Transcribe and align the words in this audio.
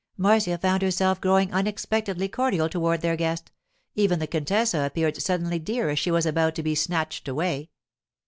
Marcia 0.17 0.57
found 0.57 0.81
herself 0.81 1.21
growing 1.21 1.53
unexpectedly 1.53 2.27
cordial 2.27 2.67
toward 2.67 3.01
their 3.01 3.15
guest; 3.15 3.51
even 3.93 4.17
the 4.17 4.25
contessa 4.25 4.79
appeared 4.83 5.21
suddenly 5.21 5.59
dear 5.59 5.89
as 5.89 5.99
she 5.99 6.09
was 6.09 6.25
about 6.25 6.55
to 6.55 6.63
be 6.63 6.73
snatched 6.73 7.27
away. 7.27 7.69